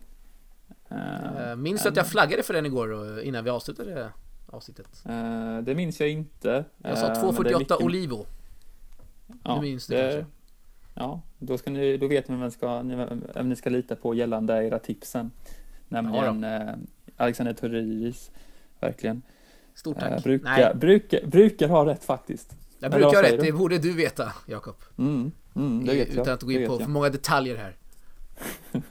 Eh, 0.88 1.50
Eh, 1.50 1.56
Minns 1.56 1.82
du 1.82 1.88
att 1.88 1.96
jag 1.96 2.06
flaggade 2.08 2.42
för 2.42 2.54
den 2.54 2.66
igår 2.66 3.18
eh, 3.18 3.28
innan 3.28 3.44
vi 3.44 3.50
avslutade 3.50 4.08
avsnittet? 4.46 5.02
eh, 5.08 5.58
det 5.58 5.74
minns 5.74 6.00
jag 6.00 6.08
inte. 6.10 6.64
Jag 6.78 6.98
sa 6.98 7.06
Eh, 7.06 7.12
men 7.12 7.42
det 7.44 7.50
är 7.50 7.54
2.48 7.54 7.58
mycket- 7.58 7.80
Olivo. 7.82 8.26
Ja, 9.44 9.54
du 9.54 9.60
minns 9.60 9.86
det 9.86 9.96
kanske? 10.00 10.26
Ja, 10.94 11.20
då, 11.38 11.58
ska 11.58 11.70
ni, 11.70 11.96
då 11.96 12.06
vet 12.08 12.28
ni 12.28 12.36
vem, 12.36 12.50
ska, 12.50 12.82
ni- 12.82 13.06
vem 13.34 13.48
ni 13.48 13.56
ska 13.56 13.70
lita 13.70 13.96
på 13.96 14.14
gällande 14.14 14.64
era 14.66 14.78
tipsen. 14.78 15.30
Nämligen 15.88 16.44
eh, 16.44 16.74
Alexander 17.16 17.52
Turidis. 17.52 18.30
Verkligen. 18.80 19.22
Stort 19.74 19.96
Eh, 19.96 20.08
tack. 20.08 20.24
brukar, 20.24 20.44
Nej, 20.50 20.74
brukar, 20.74 21.26
brukar 21.26 21.68
ha 21.68 21.86
rätt 21.86 22.04
faktiskt. 22.04 22.56
jag 22.78 22.90
brukar 22.90 23.08
ha 23.08 23.22
rätt. 23.22 23.30
du? 23.40 23.46
Det 23.46 23.52
borde 23.52 23.78
du 23.78 23.92
veta, 23.92 24.32
Jakob. 24.46 24.76
Mm, 24.98 25.32
mm, 25.54 25.84
det 25.86 25.94
vet 25.94 26.08
jag. 26.14 26.22
Utan 26.22 26.34
att 26.34 26.42
gå 26.42 26.52
in 26.52 26.66
på 26.68 26.72
jag. 26.74 26.82
för 26.82 26.90
många 26.90 27.08
detaljer 27.08 27.56
här. 27.56 27.76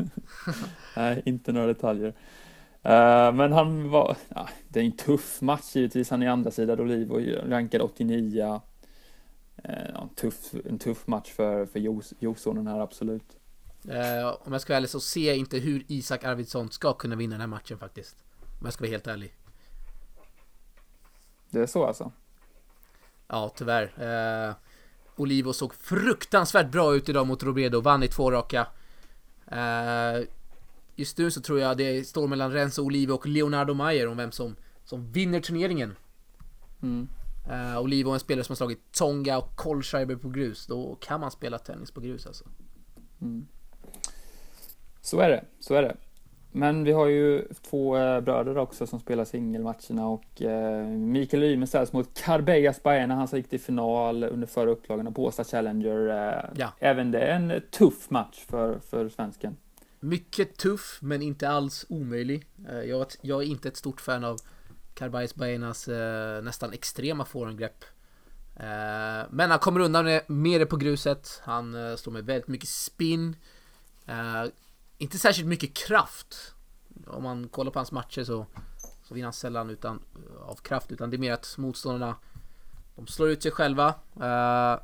Nej, 0.96 1.22
inte 1.26 1.52
några 1.52 1.68
detaljer. 1.68 2.08
Eh, 2.84 3.32
men 3.34 3.52
han 3.52 3.90
var, 3.90 4.18
ja, 4.30 4.50
det 4.68 4.80
är 4.80 4.84
en 4.84 4.92
tuff 4.98 5.42
match 5.42 5.76
givetvis. 5.76 6.10
Han 6.10 6.24
är 6.24 6.30
andra 6.30 6.52
sidan 6.52 6.80
Olivo, 6.80 7.20
rankad 7.50 7.82
89. 7.82 8.62
Eh, 9.64 9.72
ja, 9.94 10.02
en, 10.02 10.10
tuff, 10.16 10.36
en 10.70 10.80
tuff 10.80 11.08
match 11.08 11.32
för, 11.32 11.66
för 11.66 11.80
Jos- 11.80 12.14
Josonen 12.20 12.68
här, 12.68 12.80
absolut. 12.80 13.38
Eh, 13.90 14.36
om 14.46 14.52
jag 14.54 14.62
ska 14.62 14.74
vara 14.74 14.78
ärlig 14.78 14.90
så 14.90 15.00
ser 15.00 15.28
jag 15.28 15.38
inte 15.38 15.58
hur 15.58 15.84
Isak 15.88 16.24
Arvidsson 16.24 16.72
ska 16.72 16.94
kunna 16.94 17.16
vinna 17.16 17.32
den 17.34 17.42
här 17.42 17.48
matchen 17.48 17.78
faktiskt. 17.78 18.16
Om 18.60 18.66
jag 18.66 18.74
ska 18.74 18.84
vara 18.84 18.92
helt 18.92 19.08
ärlig. 19.08 19.34
Det 21.54 21.62
är 21.62 21.66
så 21.66 21.86
alltså? 21.86 22.12
Ja, 23.28 23.52
tyvärr. 23.56 23.94
Eh, 23.98 24.56
Olivo 25.16 25.54
såg 25.54 25.74
fruktansvärt 25.74 26.72
bra 26.72 26.96
ut 26.96 27.10
idag 27.10 27.28
mot 27.28 27.44
Robredo, 27.44 27.82
vann 27.82 28.04
i 28.04 28.08
två 28.08 28.32
raka. 28.32 28.68
Eh, 29.48 30.28
just 30.96 31.18
nu 31.18 31.32
så 31.32 31.42
tror 31.42 31.60
jag 31.60 31.78
det 31.78 32.08
står 32.08 32.28
mellan 32.28 32.52
Renzo 32.52 32.82
Olivo 32.82 33.14
och 33.14 33.28
Leonardo 33.28 33.74
Mayer 33.74 34.08
om 34.08 34.18
vem 34.18 34.32
som, 34.32 34.56
som 34.86 35.12
vinner 35.12 35.40
turneringen. 35.40 35.96
Mm. 36.82 37.08
Eh, 37.50 37.80
Olivo 37.80 38.10
är 38.10 38.14
en 38.14 38.20
spelare 38.20 38.44
som 38.44 38.52
har 38.52 38.58
slagit 38.58 38.92
Tonga 38.92 39.38
och 39.38 39.56
Kohlschreiber 39.56 40.16
på 40.16 40.30
grus. 40.30 40.66
Då 40.68 40.98
kan 41.02 41.20
man 41.20 41.32
spela 41.32 41.58
tennis 41.58 41.92
på 41.92 42.02
grus 42.02 42.28
alltså. 42.28 42.46
Mm. 43.22 43.48
Så 45.02 45.20
är 45.20 45.30
det, 45.30 45.46
så 45.60 45.74
är 45.74 45.82
det. 45.82 45.98
Men 46.56 46.84
vi 46.84 46.92
har 46.92 47.08
ju 47.08 47.48
två 47.62 47.98
eh, 47.98 48.22
bröder 48.22 48.58
också 48.58 48.88
som 48.88 49.00
spelar 49.00 49.26
singelmatcherna 49.26 50.08
och 50.08 50.42
eh, 50.42 50.88
Mikael 50.88 51.44
Ymer 51.44 51.66
ställs 51.66 51.94
mot 51.94 52.14
Carbejas 52.14 52.84
Baena, 52.84 53.16
han 53.16 53.28
som 53.28 53.38
gick 53.38 53.50
till 53.50 53.60
final 53.60 54.24
under 54.24 54.48
förra 54.48 54.72
upplagan 54.72 55.08
av 55.08 55.14
Båstad 55.14 55.44
Challenger. 55.44 56.08
Eh, 56.10 56.50
Ja. 56.56 56.74
Även 56.80 57.12
det 57.12 57.20
är 57.20 57.36
en 57.36 57.62
tuff 57.72 58.10
match 58.10 58.46
för, 58.50 58.80
för 58.80 59.10
svensken. 59.10 59.58
Mycket 60.00 60.58
tuff, 60.58 61.00
men 61.02 61.22
inte 61.22 61.50
alls 61.50 61.86
omöjlig. 61.90 62.48
Jag, 62.86 63.08
jag 63.22 63.44
är 63.44 63.48
inte 63.48 63.68
ett 63.68 63.78
stort 63.78 64.02
fan 64.02 64.24
av 64.24 64.38
Carbajs 64.94 65.36
Baenas 65.36 65.90
nästan 66.44 66.74
extrema 66.74 67.26
forehandgrepp. 67.26 67.84
Eh, 68.56 69.28
men 69.30 69.50
han 69.50 69.60
kommer 69.60 69.80
undan 69.80 70.06
med, 70.28 70.62
det 70.62 70.66
på 70.66 70.78
gruset. 70.78 71.42
Han 71.44 71.98
står 71.98 72.12
med 72.12 72.26
väldigt 72.26 72.48
mycket 72.48 72.70
spin. 72.70 73.36
Eh, 75.04 75.06
inte 75.06 75.18
särskilt 75.18 75.48
mycket 75.48 75.74
kraft. 75.74 76.56
Om 77.08 77.24
man 77.24 77.48
kollar 77.48 77.72
på 77.72 77.80
hans 77.80 77.92
matcher 77.92 78.24
så, 78.24 78.46
så 79.04 79.14
vinner 79.14 79.26
han 79.26 79.34
sällan 79.34 79.70
utan, 79.70 80.00
av 80.46 80.56
kraft. 80.56 80.92
Utan 80.92 81.10
det 81.10 81.16
är 81.16 81.20
mer 81.20 81.34
att 81.34 81.56
motståndarna 81.58 82.16
de 82.96 83.08
slår 83.08 83.30
ut 83.30 83.44
sig 83.44 83.52
själva. 83.52 83.88
Eh, 84.16 84.80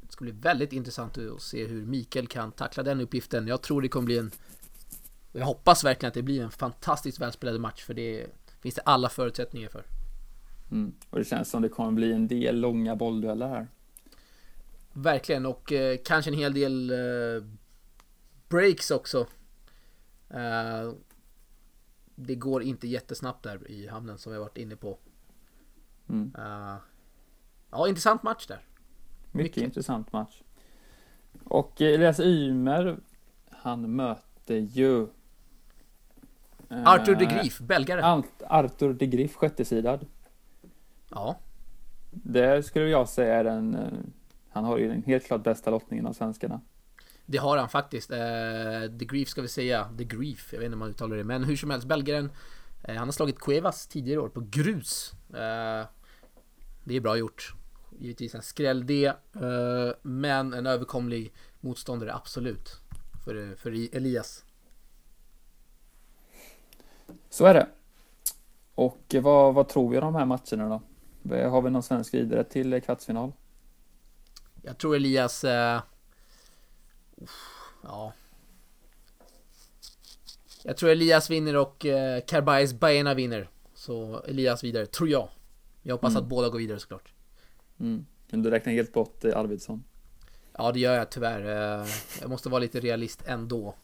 det 0.00 0.12
ska 0.12 0.24
bli 0.24 0.32
väldigt 0.32 0.72
intressant 0.72 1.18
att 1.18 1.42
se 1.42 1.66
hur 1.66 1.86
Mikael 1.86 2.26
kan 2.26 2.52
tackla 2.52 2.82
den 2.82 3.00
uppgiften. 3.00 3.46
Jag 3.46 3.62
tror 3.62 3.82
det 3.82 3.88
kommer 3.88 4.06
bli 4.06 4.18
en... 4.18 4.30
Jag 5.32 5.46
hoppas 5.46 5.84
verkligen 5.84 6.08
att 6.08 6.14
det 6.14 6.22
blir 6.22 6.42
en 6.42 6.50
fantastiskt 6.50 7.20
välspelad 7.20 7.60
match 7.60 7.84
för 7.84 7.94
det 7.94 8.26
finns 8.60 8.74
det 8.74 8.82
alla 8.82 9.08
förutsättningar 9.08 9.68
för. 9.68 9.84
Mm. 10.70 10.94
Och 11.10 11.18
det 11.18 11.24
känns 11.24 11.50
som 11.50 11.62
det 11.62 11.68
kommer 11.68 11.92
bli 11.92 12.12
en 12.12 12.28
del 12.28 12.60
långa 12.60 12.96
bolldueller 12.96 13.48
här. 13.48 13.68
Verkligen 14.92 15.46
och 15.46 15.72
eh, 15.72 15.98
kanske 16.04 16.30
en 16.30 16.36
hel 16.38 16.54
del 16.54 16.90
eh, 16.90 17.44
breaks 18.48 18.90
också. 18.90 19.26
Eh, 20.30 20.92
det 22.14 22.34
går 22.34 22.62
inte 22.62 22.88
jättesnabbt 22.88 23.42
där 23.42 23.70
i 23.70 23.86
hamnen 23.88 24.18
som 24.18 24.32
vi 24.32 24.38
har 24.38 24.44
varit 24.44 24.58
inne 24.58 24.76
på. 24.76 24.98
Mm. 26.08 26.32
Eh, 26.38 26.76
ja, 27.70 27.88
intressant 27.88 28.22
match 28.22 28.46
där. 28.46 28.60
Mycket, 29.32 29.34
Mycket. 29.56 29.62
intressant 29.62 30.12
match. 30.12 30.42
Och 31.44 31.80
eh, 31.82 31.94
Elias 31.94 32.20
Ymer, 32.20 32.98
han 33.50 33.96
möter 33.96 34.54
ju 34.56 35.06
Arthur 36.68 37.14
de 37.14 37.24
Grief, 37.24 37.58
belgare. 37.60 38.02
Art- 38.04 38.42
Arthur 38.48 38.92
de 38.94 39.06
Grief, 39.06 39.34
sjättesidad. 39.34 40.06
Ja, 41.10 41.38
Det 42.10 42.62
skulle 42.62 42.88
jag 42.88 43.08
säga 43.08 43.34
är 43.34 43.44
den, 43.44 43.76
han 44.50 44.64
har 44.64 44.78
ju 44.78 44.88
den 44.88 45.02
helt 45.02 45.24
klart 45.26 45.42
bästa 45.42 45.70
lottningen 45.70 46.06
av 46.06 46.12
svenskarna. 46.12 46.60
Det 47.26 47.38
har 47.38 47.56
han 47.56 47.68
faktiskt. 47.68 48.10
Eh, 48.10 48.18
the 48.98 49.04
Grief 49.04 49.28
ska 49.28 49.42
vi 49.42 49.48
säga. 49.48 49.90
The 49.98 50.04
Grief, 50.04 50.52
jag 50.52 50.58
vet 50.58 50.66
inte 50.66 50.74
om 50.74 50.78
man 50.78 50.88
uttalar 50.88 51.16
det. 51.16 51.24
Men 51.24 51.44
hur 51.44 51.56
som 51.56 51.70
helst, 51.70 51.86
belgaren. 51.86 52.30
Eh, 52.82 52.96
han 52.96 53.08
har 53.08 53.12
slagit 53.12 53.38
Cuevas 53.38 53.86
tidigare 53.86 54.20
år 54.20 54.28
på 54.28 54.46
grus. 54.50 55.12
Eh, 55.30 55.86
det 56.84 56.96
är 56.96 57.00
bra 57.00 57.16
gjort. 57.16 57.54
Givetvis 57.98 58.34
en 58.34 58.42
skräll 58.42 58.86
det. 58.86 59.06
Eh, 59.06 59.94
men 60.02 60.54
en 60.54 60.66
överkomlig 60.66 61.32
motståndare, 61.60 62.14
absolut. 62.14 62.80
För, 63.24 63.56
för 63.56 63.96
Elias. 63.96 64.44
Så 67.30 67.44
är 67.44 67.54
det. 67.54 67.68
Och 68.74 69.14
eh, 69.14 69.22
vad, 69.22 69.54
vad 69.54 69.68
tror 69.68 69.90
vi 69.90 69.98
om 69.98 70.04
de 70.04 70.14
här 70.14 70.24
matcherna 70.24 70.80
då? 71.22 71.34
Eh, 71.34 71.50
Har 71.50 71.62
vi 71.62 71.70
någon 71.70 71.82
svensk 71.82 72.14
vidare 72.14 72.44
till 72.44 72.72
eh, 72.72 72.80
kvartsfinal? 72.80 73.32
Jag 74.62 74.78
tror 74.78 74.96
Elias... 74.96 75.44
Ja. 77.82 78.12
Jag 80.62 80.76
tror 80.76 80.90
Elias 80.90 81.30
vinner 81.30 81.56
och 81.56 81.86
eh, 81.86 82.20
Carbajs 82.20 82.72
Baena 82.74 83.14
vinner. 83.14 83.50
Så 83.74 84.20
Elias 84.22 84.64
vidare, 84.64 84.86
tror 84.86 85.08
jag. 85.08 85.28
Jag 85.82 85.94
hoppas 85.94 86.10
Mm. 86.12 86.22
att 86.22 86.28
båda 86.28 86.48
går 86.48 86.58
vidare 86.58 86.78
såklart. 86.80 87.12
Mm. 87.80 88.06
Men 88.30 88.42
du 88.42 88.50
räknar 88.50 88.72
helt 88.72 88.92
bort 88.92 89.24
eh, 89.24 89.36
Arvidsson? 89.38 89.84
Ja, 90.58 90.72
det 90.72 90.80
gör 90.80 90.94
jag 90.94 91.10
tyvärr. 91.10 91.80
Eh, 91.80 91.86
Jag 92.20 92.30
måste 92.30 92.48
vara 92.48 92.58
lite 92.60 92.80
realist 92.80 93.22
ändå. 93.26 93.74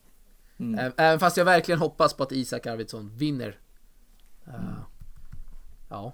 Mm. 0.57 0.91
Även 0.97 1.19
fast 1.19 1.37
jag 1.37 1.45
verkligen 1.45 1.79
hoppas 1.79 2.13
på 2.13 2.23
att 2.23 2.31
Isak 2.31 2.67
Arvidsson 2.67 3.09
vinner. 3.17 3.59
Eh, 4.47 4.53
Ja, 5.89 6.13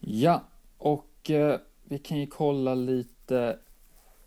Ja, 0.00 0.44
och 0.78 1.30
eh, 1.30 1.60
vi 1.84 1.98
kan 1.98 2.18
ju 2.18 2.26
kolla 2.26 2.74
lite 2.74 3.58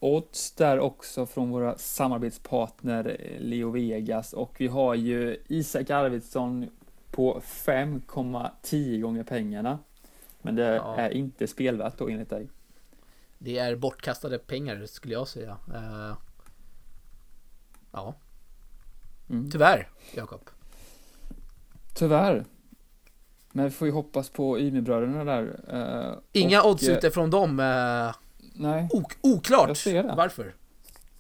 odds 0.04 0.52
där 0.52 0.80
också 0.80 1.26
från 1.26 1.50
våra 1.50 1.78
samarbetspartner 1.78 3.18
eh, 3.20 3.40
Leo 3.42 3.72
Vegas 3.72 4.34
och 4.34 4.56
vi 4.58 4.68
har 4.68 4.96
ju 4.96 5.38
Isak 5.48 5.90
Arvidsson 5.90 6.70
på 7.12 7.42
5,10 7.46 9.02
gånger 9.02 9.24
pengarna. 9.24 9.80
Men 10.42 10.56
det 10.56 10.76
Ja. 10.76 10.96
är 10.96 11.10
inte 11.10 11.48
spelvärt 11.48 11.98
då 11.98 12.10
enligt 12.10 12.30
dig. 12.30 12.50
Det 13.38 13.58
är 13.58 13.76
bortkastade 13.76 14.38
pengar 14.40 14.86
skulle 14.86 15.14
jag 15.14 15.28
säga. 15.28 15.58
Eh, 15.74 16.16
ja, 17.92 18.14
Mm. 19.30 19.52
tyvärr 19.52 19.90
Jakob. 20.16 20.50
Tyvärr. 21.96 22.46
Men 23.52 23.66
vi 23.66 23.72
får 23.72 23.88
ju 23.88 23.94
hoppas 23.94 24.30
på 24.30 24.60
Ymerbröderna 24.60 25.24
där. 25.24 25.60
eh, 25.68 26.18
Inga 26.32 26.62
och, 26.64 26.70
odds 26.70 26.84
eh, 26.88 26.98
ute 26.98 27.12
från 27.12 27.30
dem. 27.30 27.60
Eh, 27.60 28.16
Nej, 28.54 28.88
ok- 28.92 29.18
oklart 29.22 29.68
Jag 29.68 29.78
ser 29.78 30.04
det. 30.04 30.14
varför. 30.18 30.54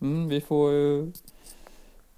mm, 0.01 0.27
vi 0.29 0.41
får 0.41 0.71
ju 0.71 1.11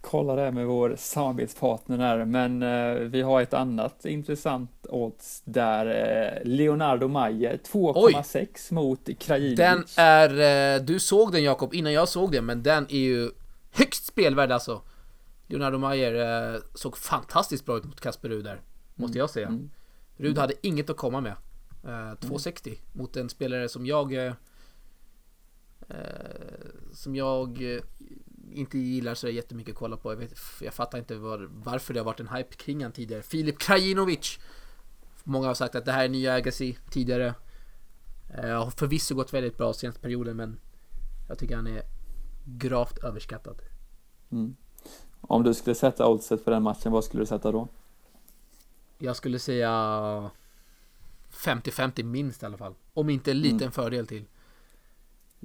kolla 0.02 0.36
det 0.36 0.52
med 0.52 0.68
vår 0.68 0.96
samarbetspartner 0.98 1.98
där. 1.98 2.26
Men 2.26 2.64
eh, 2.64 2.94
vi 2.96 3.22
har 3.22 3.42
ett 3.42 3.54
annat 3.54 4.06
intressant 4.06 4.86
odds 4.90 5.42
där. 5.46 5.86
Eh, 5.86 6.44
Leonardo 6.48 7.08
Mayer 7.08 7.58
2,6 7.72 8.74
mot 8.74 9.10
Krajinovic. 9.20 9.58
Den 9.58 9.84
är, 9.98 10.76
eh, 10.76 10.82
du 10.84 11.00
såg 11.00 11.32
den 11.32 11.44
Jakob 11.44 11.74
innan 11.74 11.94
jag 11.94 12.10
såg 12.10 12.32
den, 12.32 12.46
men 12.46 12.64
den 12.64 12.86
är 12.90 12.98
ju 13.00 13.32
högst 13.72 14.06
spelvärd 14.06 14.52
alltså. 14.52 14.82
Leonardo 15.48 15.78
Mayer 15.78 16.54
eh, 16.54 16.60
såg 16.74 16.98
fantastiskt 16.98 17.66
bra 17.66 17.78
ut 17.78 17.84
mot 17.86 18.02
Kasper 18.02 18.30
Rud 18.30 18.44
där, 18.44 18.62
måste 18.96 19.18
jag 19.18 19.30
säga. 19.30 19.48
Mm. 19.48 19.70
Rud 20.18 20.38
hade 20.38 20.54
inget 20.62 20.90
att 20.90 20.98
komma 20.98 21.22
med. 21.22 21.34
Eh, 21.84 21.90
2,60 21.90 22.78
mot 22.94 23.18
en 23.18 23.30
spelare 23.30 23.70
som 23.70 23.86
jag 23.86 24.14
eh, 24.14 24.24
eh, 24.24 24.34
som 26.92 27.16
jag 27.16 27.74
eh, 27.74 27.82
inte 28.52 28.78
gillar 28.78 29.16
så 29.16 29.30
jättemycket 29.30 29.72
att 29.72 29.80
kolla 29.80 29.98
på. 29.98 30.12
Jag, 30.12 30.18
vet, 30.18 30.34
jag 30.62 30.74
fattar 30.74 30.98
inte 30.98 31.16
var, 31.16 31.50
varför 31.54 31.94
det 31.94 32.00
har 32.00 32.06
varit 32.06 32.20
en 32.20 32.28
hype 32.28 32.56
kring 32.56 32.84
han 32.84 32.92
tidigare. 32.92 33.22
Filip 33.22 33.60
Krajinovic. 33.60 34.40
Många 35.24 35.48
har 35.48 35.54
sagt 35.54 35.76
att 35.76 35.86
det 35.86 35.92
här 35.92 36.06
är 36.06 36.10
nya 36.10 36.34
Agassi 36.34 36.78
tidigare. 36.90 37.34
Eh, 38.38 38.64
har 38.64 38.72
förvisso 38.72 39.16
gått 39.16 39.34
väldigt 39.34 39.58
bra 39.58 39.74
senaste 39.74 40.02
perioden 40.02 40.38
men 40.38 40.60
jag 41.28 41.40
tycker 41.40 41.56
han 41.56 41.68
är 41.68 41.84
gravt 42.46 42.98
överskattad. 42.98 43.62
Mm. 44.32 44.56
Om 45.22 45.44
du 45.44 45.54
skulle 45.54 45.76
sätta 45.76 46.08
oddset 46.08 46.44
för 46.44 46.52
den 46.52 46.64
matchen, 46.64 46.92
vad 46.92 47.04
skulle 47.04 47.22
du 47.24 47.28
sätta 47.28 47.52
då? 47.52 47.68
Jag 48.98 49.16
skulle 49.16 49.40
säga 49.40 49.70
50-50 51.32 52.04
minst 52.04 52.44
i 52.44 52.46
alla 52.46 52.58
fall. 52.58 52.74
Om 52.94 53.10
inte 53.10 53.32
en 53.32 53.40
liten 53.40 53.72
fördel 53.72 54.08
till. 54.08 54.26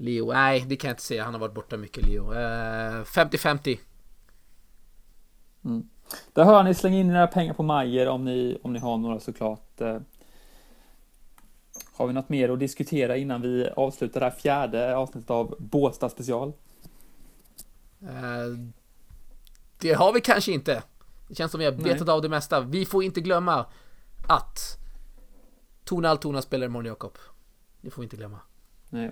Leo, 0.01 0.33
nej 0.33 0.65
det 0.69 0.77
kan 0.77 0.89
jag 0.89 0.93
inte 0.93 1.03
säga. 1.03 1.25
Han 1.25 1.35
har 1.35 1.41
varit 1.41 1.55
borta 1.55 1.77
mycket 1.77 2.07
Leo. 2.07 2.33
Eh, 2.33 3.05
50-50. 3.05 3.79
Där 6.33 6.45
hör 6.45 6.63
ni, 6.63 6.75
släng 6.75 6.95
in 6.95 7.11
era 7.11 7.27
pengar 7.27 7.55
på 7.55 7.63
Majer 7.63 8.09
om 8.09 8.25
ni, 8.25 8.59
om 8.63 8.73
ni 8.73 8.79
har 8.79 8.97
några 8.99 9.21
såklart. 9.21 9.81
Eh, 9.81 9.99
Har 11.93 12.07
vi 12.07 12.13
något 12.13 12.29
mer 12.29 12.49
att 12.49 12.59
diskutera 12.59 13.17
innan 13.17 13.43
vi 13.43 13.69
avslutar 13.77 14.21
det 14.21 14.27
här 14.27 14.37
fjärde 14.37 14.97
avsnittet 14.97 15.31
av 15.31 15.55
Båstad 15.59 16.09
special? 16.09 16.53
Eh, 18.03 18.71
det 19.79 19.93
har 19.93 20.13
vi 20.13 20.21
kanske 20.21 20.53
inte. 20.53 20.83
Det 21.29 21.35
känns 21.35 21.51
som 21.53 21.59
vi 21.59 21.65
har 21.65 21.73
Nej. 21.73 21.83
betat 21.83 22.09
av 22.09 22.23
det 22.23 22.29
mesta. 22.29 22.61
Vi 22.61 22.87
får 22.87 23.05
inte 23.05 23.21
glömma 23.21 23.67
att 24.29 24.79
Tona 25.85 26.09
Altona 26.09 26.43
spelar 26.43 26.67
imorgon 26.67 26.87
Jakob. 26.87 27.19
Det 27.81 27.91
får 27.91 28.03
vi 28.03 28.07
inte 28.07 28.17
glömma. 28.17 28.39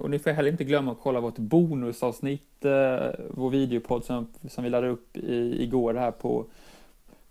Och 0.01 0.11
ni 0.11 0.19
får 0.19 0.31
heller 0.31 0.51
inte 0.51 0.65
glömma 0.65 0.93
att 0.93 0.99
kolla 1.01 1.21
vårt 1.21 1.39
bonusavsnitt, 1.39 2.65
eh, 2.65 3.11
vår 3.31 3.51
videopodd 3.51 4.05
som, 4.05 4.27
som 4.49 4.65
vi 4.65 4.71
laddade 4.71 4.93
upp 4.93 5.17
i, 5.17 5.63
igår 5.63 5.95
här 5.95 6.11
på, 6.11 6.47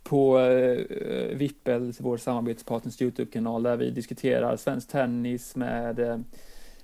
på 0.03 0.39
eh, 0.39 1.37
Vippels, 1.37 2.01
vår 2.01 2.17
samarbetspartners 2.17 3.01
YouTube-kanal, 3.01 3.63
där 3.63 3.77
vi 3.77 3.91
diskuterar 3.91 4.57
svensk 4.57 4.89
tennis 4.89 5.55
med 5.55 5.99
eh, 5.99 6.19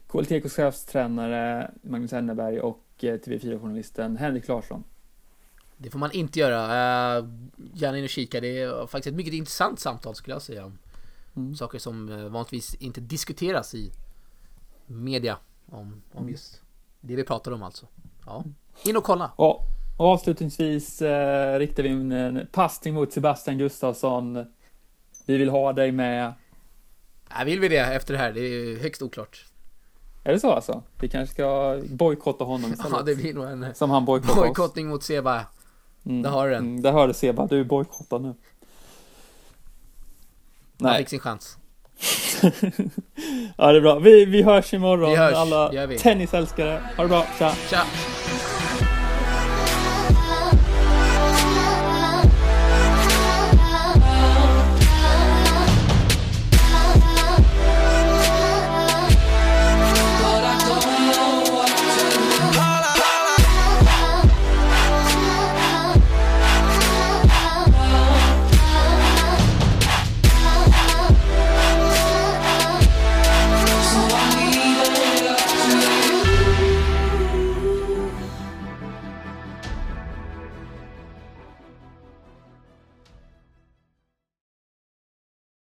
KLTKs 0.08 0.56
chefstränare 0.56 1.72
Magnus 1.82 2.12
Henneberg 2.12 2.60
och 2.60 2.84
eh, 3.00 3.14
TV4-journalisten 3.14 4.18
Henrik 4.18 4.48
Larsson. 4.48 4.84
Det 5.78 5.90
får 5.90 6.00
man 6.00 6.12
inte 6.12 6.40
göra. 6.40 7.20
Uh, 7.20 7.30
gärna 7.74 7.98
in 7.98 8.04
och 8.04 8.10
kika. 8.10 8.42
Det 8.42 8.62
är 8.62 8.88
faktiskt 8.88 9.08
ett 9.08 9.18
mycket 9.18 9.34
intressant 9.34 9.80
samtal 9.80 10.16
skulle 10.16 10.36
jag 10.36 10.42
säga. 10.42 10.66
Om 10.66 10.78
Mm. 11.36 11.56
saker 11.56 11.80
som 11.80 12.10
eh, 12.10 12.30
vanligtvis 12.30 12.76
inte 12.76 13.02
diskuteras 13.02 13.76
i 13.76 13.92
media. 14.88 15.38
Om, 15.72 16.02
om 16.12 16.18
Mm. 16.18 16.30
just 16.32 16.62
det 17.02 17.16
vi 17.16 17.24
pratar 17.24 17.52
om 17.52 17.64
alltså. 17.64 17.86
Ja. 18.26 18.44
In 18.86 18.98
och 18.98 19.04
kolla. 19.04 19.32
Och, 19.36 19.62
och 19.98 20.06
avslutningsvis 20.08 21.02
eh, 21.02 21.60
riktar 21.60 21.84
vi 21.84 21.90
en, 21.90 22.12
en 22.12 22.48
passning 22.52 22.94
mot 22.94 23.14
Sebastian 23.14 23.58
Gustafsson. 23.58 24.46
Vi 25.26 25.38
vill 25.38 25.50
ha 25.50 25.74
dig 25.74 25.92
med. 25.92 26.34
Äh, 27.40 27.46
vill 27.46 27.60
vi 27.60 27.68
det 27.68 27.78
efter 27.78 28.14
det 28.14 28.20
här? 28.20 28.34
Det 28.34 28.40
är 28.42 28.80
högst 28.80 29.02
oklart. 29.02 29.46
Är 30.24 30.34
det 30.34 30.40
så 30.40 30.52
alltså? 30.52 30.84
Vi 31.00 31.10
kanske 31.10 31.34
ska 31.34 31.80
bojkotta 31.90 32.44
honom 32.44 32.74
istället. 32.74 32.94
Ja, 32.98 33.02
det 33.04 33.16
blir 33.16 33.34
nog 33.34 33.46
en 33.46 33.64
eh, 33.64 33.74
Som 33.74 33.90
han 33.90 34.06
bojkottar 34.06 34.36
bojkottning 34.42 34.88
mot 34.88 35.04
Seba. 35.04 35.46
Mm. 36.06 36.22
Där 36.22 36.30
har 36.30 36.48
du 36.48 36.54
den. 36.54 36.64
Mm, 36.66 36.82
där 36.82 36.92
har 36.92 37.08
du 37.08 37.14
Seba, 37.14 37.48
du 37.48 37.60
är 37.60 37.64
bojkottad 37.64 38.20
nu. 38.22 38.28
Han 38.28 38.36
Nej. 40.92 40.98
fick 40.98 41.10
sin 41.10 41.20
chans. 41.20 41.58
ja, 43.58 43.72
det 43.72 43.78
är 43.78 43.82
bra. 43.82 44.00
Vi, 44.00 44.26
vi 44.26 44.44
hörs 44.44 44.74
imorgon, 44.74 45.10
Vi 45.10 45.16
hörs, 45.16 45.34
alla 45.34 45.72
tennisälskare. 45.98 46.80
Ha 46.98 47.04
det 47.04 47.10
bra, 47.10 47.26
tja! 47.40 47.52
Tja! 47.70 47.82